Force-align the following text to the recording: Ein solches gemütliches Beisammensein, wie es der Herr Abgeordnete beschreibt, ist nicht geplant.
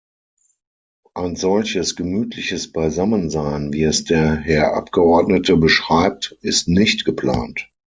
Ein 1.13 1.35
solches 1.35 1.95
gemütliches 1.95 2.71
Beisammensein, 2.71 3.71
wie 3.71 3.83
es 3.83 4.03
der 4.03 4.33
Herr 4.37 4.73
Abgeordnete 4.73 5.57
beschreibt, 5.57 6.35
ist 6.41 6.67
nicht 6.67 7.05
geplant. 7.05 7.69